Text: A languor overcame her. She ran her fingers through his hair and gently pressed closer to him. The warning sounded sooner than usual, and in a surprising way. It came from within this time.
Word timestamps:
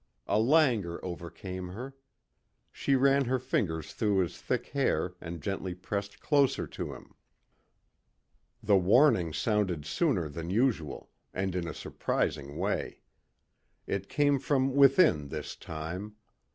A 0.25 0.39
languor 0.39 0.99
overcame 1.05 1.67
her. 1.67 1.93
She 2.71 2.95
ran 2.95 3.25
her 3.25 3.37
fingers 3.37 3.93
through 3.93 4.17
his 4.21 4.41
hair 4.41 5.13
and 5.21 5.41
gently 5.43 5.75
pressed 5.75 6.19
closer 6.19 6.65
to 6.65 6.91
him. 6.95 7.13
The 8.63 8.77
warning 8.77 9.31
sounded 9.31 9.85
sooner 9.85 10.27
than 10.27 10.49
usual, 10.49 11.11
and 11.35 11.53
in 11.53 11.67
a 11.67 11.73
surprising 11.75 12.57
way. 12.57 13.01
It 13.85 14.09
came 14.09 14.39
from 14.39 14.73
within 14.73 15.27
this 15.27 15.55
time. 15.55 16.15